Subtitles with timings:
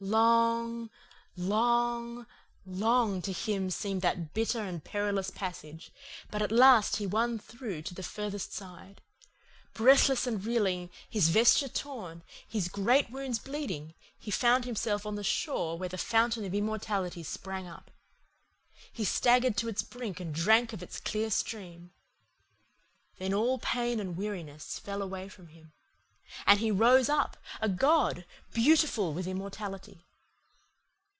[0.03, 0.89] Long,
[1.37, 2.25] long,
[2.65, 5.91] long, to him seemed that bitter and perilous passage;
[6.31, 9.03] but at last he won through to the furthest side.
[9.75, 15.23] Breathless and reeling, his vesture torn, his great wounds bleeding, he found himself on the
[15.23, 17.91] shore where the fountain of immortality sprang up.
[18.91, 21.91] He staggered to its brink and drank of its clear stream.
[23.19, 25.73] Then all pain and weariness fell away from him,
[26.47, 28.23] and he rose up, a god,
[28.53, 30.05] beautiful with immortality.